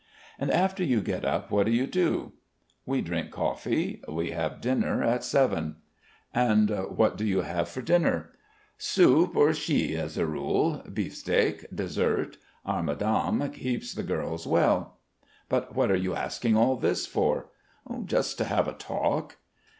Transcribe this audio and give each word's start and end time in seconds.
"And 0.39 0.49
after 0.49 0.83
you 0.83 0.99
get 0.99 1.23
up 1.23 1.51
what 1.51 1.67
do 1.67 1.71
you 1.71 1.85
do?" 1.85 2.31
"We 2.87 3.01
drink 3.01 3.29
coffee. 3.29 4.01
We 4.09 4.31
have 4.31 4.59
dinner 4.59 5.03
at 5.03 5.23
seven." 5.23 5.75
"And 6.33 6.71
what 6.97 7.17
do 7.17 7.23
you 7.23 7.41
have 7.41 7.69
for 7.69 7.83
dinner?" 7.83 8.31
"Soup 8.79 9.35
or 9.35 9.49
schi 9.53 9.95
as 9.95 10.17
a 10.17 10.25
rule, 10.25 10.81
beef 10.91 11.15
steak, 11.15 11.67
dessert. 11.71 12.37
Our 12.65 12.81
madame 12.81 13.47
keeps 13.51 13.93
the 13.93 14.01
girls 14.01 14.47
well. 14.47 14.97
But 15.49 15.75
what 15.75 15.91
are 15.91 15.95
you 15.95 16.15
asking 16.15 16.57
all 16.57 16.77
this 16.77 17.05
for?" 17.05 17.49
"Just 18.03 18.39
to 18.39 18.45
have 18.45 18.67
a 18.67 18.73
talk...." 18.73 19.37